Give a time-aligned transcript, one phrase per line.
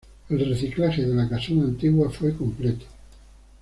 [0.29, 2.85] El reciclaje de la casona antigua fue completo.